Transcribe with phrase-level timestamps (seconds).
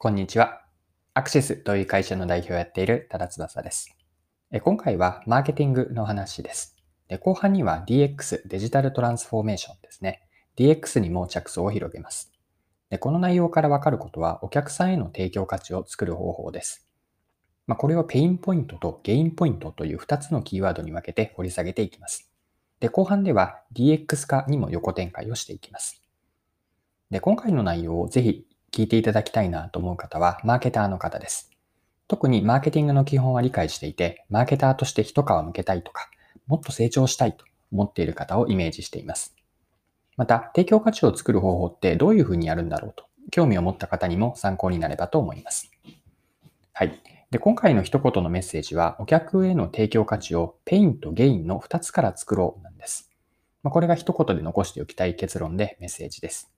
[0.00, 0.62] こんにちは。
[1.12, 3.96] アクシスという会社の代表をやっている多田翼です。
[4.62, 6.76] 今回はマーケティングの話です。
[7.18, 10.22] 後半には DX、デジタルトランスフォーメーションですね。
[10.56, 12.30] DX にも着想を広げます。
[13.00, 16.88] この内容からわかることは、お客さんへの提供価値を作る方法です。
[17.66, 22.30] ま、これをペインポイントとゲインポイントという2つのキーワードに分けて掘り下げていきます。
[22.78, 26.00] で、後半では DX 化にも横展開をしていきます。
[27.10, 31.50] で、今回の内容をぜひ聞いていただきたいなと思う方は、マーケターの方です。
[32.06, 36.08] 特にマーケティングの基本は理解していて、マーケターとして一皮むけたいとか、
[36.46, 39.36] もっと成長したいと思っている方をイメージしています。
[40.16, 45.70] また、提供価値を作る方法ってどういうふうにやるんだろうと、興味を持った方にも参考になればと思います。
[46.72, 47.00] はい。
[47.30, 53.10] で、今回の一言のメッセージは、お客への提供価値をペインとゲインの2つから作ろうなんです。
[53.62, 56.50] まあ、これが一言で残しておきたい結論でメッセージです。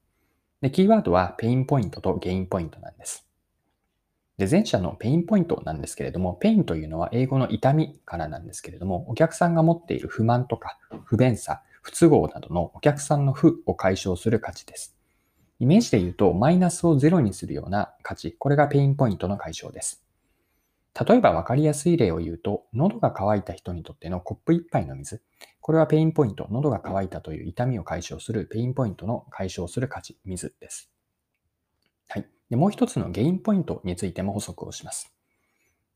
[0.61, 3.27] で、キーワードはペインポイントとゲインポイントなんです。
[4.37, 14.95] で、前者のペインポイントなんですけれども、ペインというのは英語の痛みからなんですけれども、お客さんが持っている不満とか不便さ、不都合などのお客さんの負を解消する価値です。
[15.59, 20.03] イメージで言うと、マイナスをゼロにするような価値、これがペインポイントの解消です。
[20.99, 25.21] 例えば分かりやすい例を言うと、喉が渇いた人にとってのコップ1杯の水。
[25.61, 30.91] これはペインポイント、喉が渇いたという痛みを解消するペインポイントの解消する価値、水です。
[32.09, 32.27] はい。
[32.49, 35.13] でもう一つのゲインポイントについても補足をします。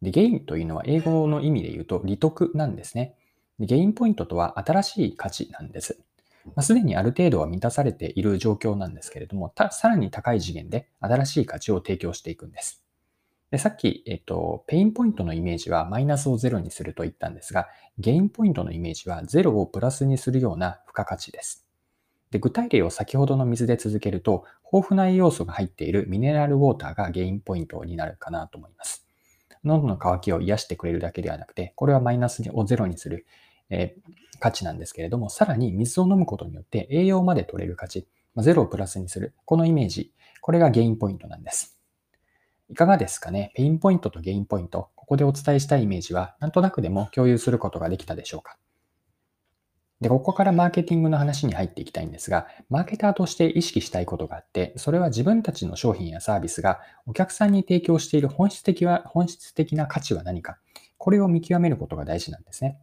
[0.01, 3.15] でゲインというのは英語の意味で言うと利得なんですね。
[3.59, 5.99] でゲインポイントとは新しい価値なんです。
[6.45, 12.84] まあ、すでにある程度は満たされている状況なんですけれども、さらに高い次元で新しい価値を提供していくんです。
[13.51, 21.65] でさっき、えっと、ペインポイントのイメージはマイナスをゼロにすると言ったんですが、ゲインポイントのイメージはゼロをプラスにするような付加価値です。
[22.31, 29.07] で具体例を先ほどの水で続けると、豊富な栄養素が入っているミネラルウォーターがゲインポイントになるかなと思います。
[29.63, 33.25] 喉の渇きを癒してくれるだけではなくて、これはマイナスをゼロにする、
[33.69, 38.07] えー、価値なんですけれども、さらに水を飲むことによって栄養まで取れる価値、
[38.37, 40.11] ゼロをプラスにする、このイメージ、
[40.41, 41.74] これがゲインポイントなんです。
[42.69, 43.51] いかがですかね？
[43.55, 48.57] ペインポイントとゲインポイント、ここでお伝えしたいイメージは、なんとなくでも共有することができたでしょうか？
[50.01, 60.57] で、ここからマーケティングの話に入っていきたいんですが、マーケターとして意識したいことがあって、それは自分たちの商品やサービスがお客さんに提供している本質的は、本質的な価値は何か、
[60.97, 62.77] これを見極めることが大事なんですね。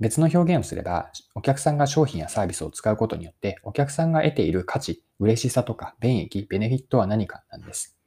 [0.00, 7.98] 別の表現をすれば、お客さんが商品やサービスを使うことによって、お客さんが得ている価値、嬉しさとか、便益、ベネフィットは何かなんです。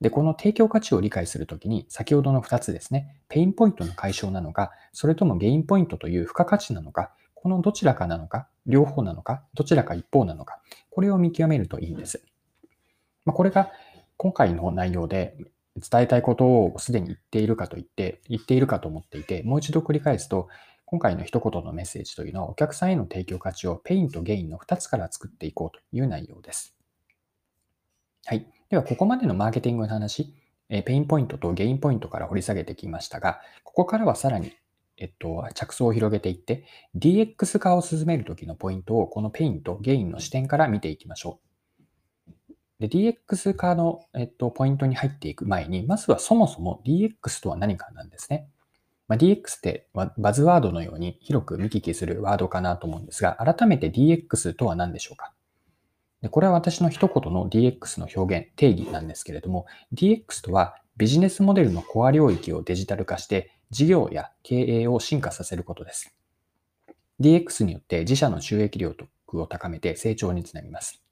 [0.00, 10.60] で、この提供価値を理解するときに、先ほどの2つですね、ペインポイントの解消なのか、それともゲインポイントという付加価値なのか、このどちらかなのか、両方なのか、どちらか一方なのか、
[10.90, 12.22] これを見極めるといいんです。
[13.24, 13.70] まあ、これが
[14.16, 15.36] 今回の内容で
[15.76, 20.48] 伝えたいことをすでに言っているかと言って、言っているかと思っていて、もう一度繰り返すと、
[20.84, 26.74] 今回の一言のメッセージというのは、お客さんへの提供価値をペインとゲインの2つから作っていこうという内容です。
[28.24, 28.57] はい。
[28.70, 30.34] では、ここまでのマーケティングの話、
[30.68, 34.52] えペインポイントとゲインポイントから掘り下げてきましたが、ここからはさらに、
[34.98, 36.64] えっと、着想を広げていって、
[36.94, 41.40] DX 化を進めるときのポイントをこのペインとゲインの視点から見ていきましょ
[42.50, 42.52] う。
[42.80, 48.50] で、DX 化の、えっと、ポイントに入っていく前に、まずはそもそも DX とは何かなんですね。
[49.08, 55.32] まあ、DX ってバズワードのように広く見聞きするワードかなと思うんですが、改めて DX とは何でしょうか？
[56.22, 66.12] でこれは私の一言の DX の表現、定義なんですけれども、DX とはビジネスモデルのコア領域をデジタル化して事業や経営を進化させることです。
[67.20, 68.94] DX によって自社の収益量
[69.28, 71.02] を高めて成長につなぎます。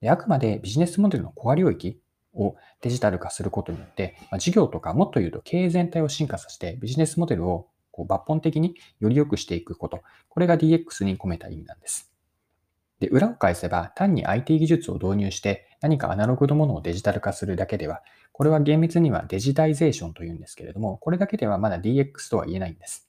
[0.00, 1.98] であくまでビジネスモデルのコア領域
[2.34, 10.02] をデジタル化することによって、まあ、事業とかもっと言うと経営全体を進化させてビジネスモデルをこう抜本的により良くしていくこと。
[10.28, 12.12] これが DX に込めた意味なんです。
[12.98, 18.02] で、裏を返せば単に IT 技術を導入して何かアナログのものをデジタル化するだけでは、
[18.32, 23.08] これは厳密にはデジタイゼーションというんですけれども、これだけではまだ DX とは言えないんです。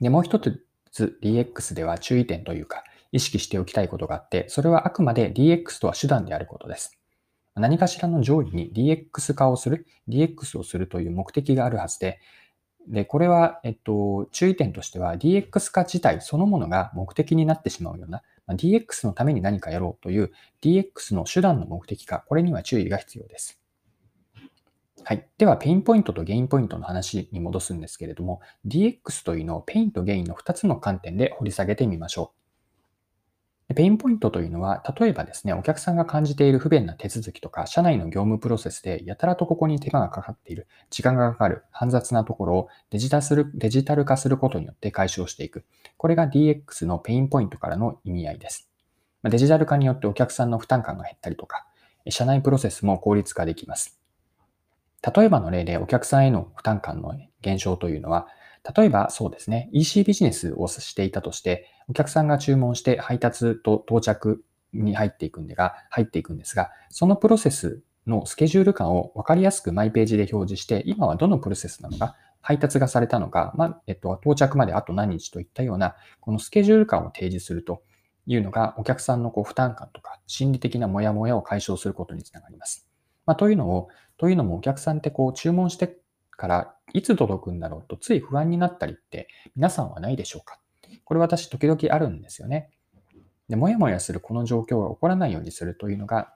[0.00, 0.62] で、もう一つ
[1.22, 6.98] DX では注意点というか、意識しておきたいことがあって、それはあくまで DX とは手段であることです。
[7.54, 12.18] 何かしらの上位に DX 化をする、DX をするという目的があるはずで、
[12.88, 23.60] で、これは、えっと、注意点としては DX 化自体そのものが目的になってしまうような、ま、DX のために何かやろうという DX の手段の目的化、これには注意が必要です。
[25.04, 25.28] はい。
[25.38, 32.45] では、ペインポイントとゲインポイントの話に戻すんですけれども、DX というのをペインとゲインの2つの観点で掘り下げてみましょう。
[33.76, 45.66] ペインポイントというのは、例えばですね、お客さんが感じている不便な手続きとか、社内の業務プロセスでやたらとここに手間がかかっている、時間がかかる、煩雑なところをデジタするデジタル化することによって解消していく。
[45.98, 48.70] これが DX のペインポイントからの意味合いです。
[49.22, 51.66] デジタル化によってお客さんの負担感が減ったりとか、
[52.08, 54.00] 社内プロセスも効率化できます。
[55.14, 58.26] 例えばの例でお客さんへの負担感の減少というのは、
[58.74, 64.42] 例えばそうですね、EC ビジネスをしていたとして、お客さんが注文して配達と到着
[64.72, 77.82] に入っていくんでが、入っていくんですが、そのプロセスのスケジュール感を分かりやすくマイページで表示して、今はどのプロセスなのか、配達がされたのか、まあ、えっと、到着まであと何日といったような、このスケジュール感を提示すると
[78.26, 82.88] いうのが、お客さんのこう負担感とか、心理的なモヤモヤを解消することにつながります。
[83.26, 85.98] まあ、というのを、というのもお客さんってこう注文して
[86.36, 90.60] からいつ届くんだろうとつい不安になったりって皆さんはないでしょうか？
[91.04, 92.70] これ私時々あるんですよね。
[93.48, 96.34] で、もやもやするこの状況が起こらないようにするというのが、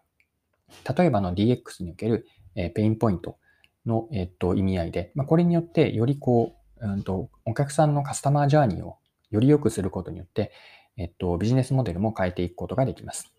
[0.97, 3.39] 例えばの DX における、えペインポイント
[3.87, 8.99] の、えっと、意味合いで、まあ、これによってよりこう、うんと、お客さんのカスタマージャーニーを
[9.31, 10.53] より良くすることによって、
[10.97, 13.33] えっと、ビジネスモデルも変えていくことができます。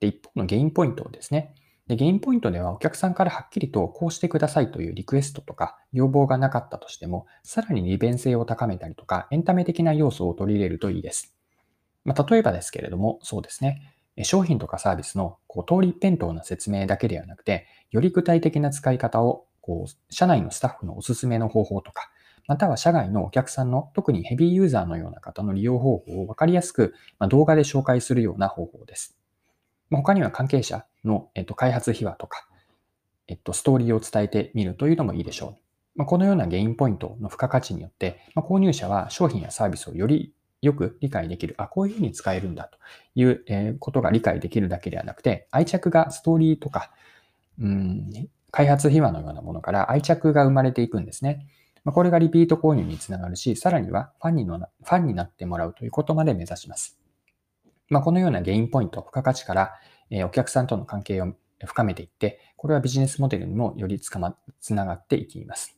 [0.00, 1.54] で、一方のゲインポイントですね。
[1.86, 11.34] で、ゲインポイントではお客さんからはっきりとこうしてくださいというリクエストとか要望がなかったとしても、さらに利便性を高めたりとか、エンタメ的な要素を取り入れるといいです。
[12.04, 13.94] まあ、例えばですけれども、そうですね。
[14.22, 22.10] 商品とかサービスのこう通り一辺倒な説明だけではなくて、より具体的な使い方をこう社内のスタッフのおすすめの方法とか、
[22.46, 29.16] または社外のお客さんの特にヘビーユーザーのような方の利用方法を分かりやすく、ま動画で紹介するような方法です。
[29.90, 32.46] 他には関係者の、えっと、開発秘話とか、
[33.26, 35.64] えっと、ストーリーを伝えてみるというのもいいでしょう。
[35.96, 42.78] まあ、このようなゲインポイントの付加価値によって、まあ、購入者は商品やサービスをよりよく理解できる、あ、こういうふうに使えるんだと
[43.14, 46.90] いう、ことが理解できるだけではなくて、愛着がストーリーとか、
[47.60, 51.46] うん、開発秘話のようなものから愛着が生まれていくんですね。
[51.84, 56.98] まあ、これがリピート購入につながるし、さらにはファンにのファンになってもらうということまで目指します。
[57.90, 59.74] まあ、このようなゲインポイント、付加価値から、
[60.22, 61.34] お客さんとの関係を
[61.64, 65.76] 深めていって、これはビジネスモデルにもよりつかま、つながっていきます。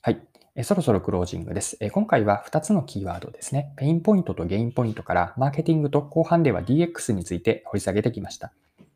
[0.00, 0.20] はい。
[0.62, 1.78] そろそろクロージングです。
[1.90, 3.72] 今回は2つのキーワードですね。
[3.76, 8.52] ペインポイントとゲインポイントからマーケティングと後半では DX について掘り下げてきました。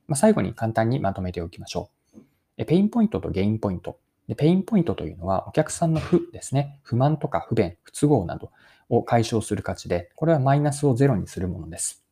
[0.06, 1.90] ま、最後に簡単にまとめておきましょ
[2.58, 2.64] う。
[2.64, 3.98] ペインポイントとゲインポイント。
[4.28, 6.80] でペインポイントというのはお客さんの負ですね。
[6.82, 8.50] 不満とか不便、不都合など
[8.88, 12.05] を解消する価値で、これはマイナスをゼロにするものです。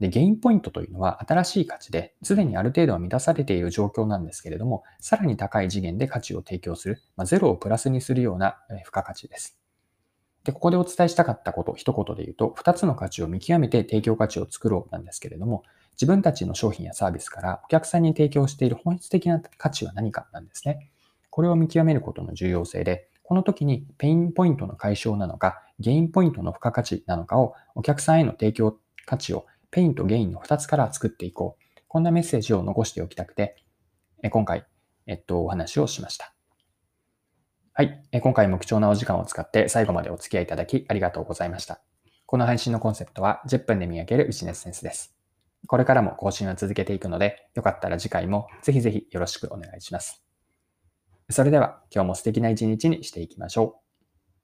[0.00, 9.58] で、ゲインポイントというのは新しい価値で、すでにある程度は満たされている状況なんですけれども、さらに高い次元で価値を提供する、まあ、ゼロをプラスにするような付加価値です。
[10.44, 20.90] で、ここでお伝えしたかったこと、一言で言うと、二つの価値を見極めて提供価値を作ろうなんですけれども、自分たちの商品やサービスからお客さんに提供している本質的な価値は何かなんですね。
[21.30, 31.82] これを見極めることの重要性で、この時にペインポイントの解消なのか、ゲインポイントの付加価値なのかをお客さんへの提供価値をペインとゲインの2つから作っていこう。
[31.88, 33.56] こんなメッセージを残しておきたくて、
[34.30, 34.66] 今回、
[35.06, 36.34] えっと、お話をしました。
[37.72, 38.02] はい。
[38.22, 41.80] 今回も貴重なお時間を使って最後までお付き合いいただきありがとうございました。
[42.24, 45.14] この配信のコンセプトは10分で磨けるビジネスセンスです。
[45.66, 50.24] これからも更新は続けていくので、よかったら次回もぜひぜひよろしくお願いします。
[51.30, 53.85] それでは今日も素敵な一日にしていきましょう。